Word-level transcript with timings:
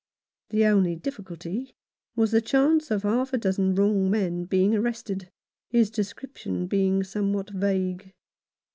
The 0.49 0.65
only 0.65 0.95
difficulty 0.95 1.75
was 2.15 2.31
the 2.31 2.41
chance 2.41 2.89
of 2.89 3.03
half 3.03 3.33
a 3.33 3.37
dozen 3.37 3.75
wrong 3.75 4.09
men 4.09 4.45
being 4.45 4.73
arrested, 4.73 5.29
his 5.69 5.91
description 5.91 6.65
being 6.65 7.03
somewhat 7.03 7.51
vague. 7.51 8.11